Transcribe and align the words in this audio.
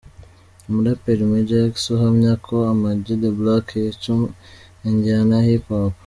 Umuraperi 0.67 1.23
Major 1.31 1.63
X 1.73 1.75
uhamya 1.95 2.33
ko 2.45 2.55
Ama 2.71 2.89
G 3.03 3.05
the 3.21 3.31
Black 3.37 3.65
yica 3.81 4.13
injyana 4.87 5.35
ya 5.39 5.45
Hip 5.49 5.65
Hop. 5.73 5.93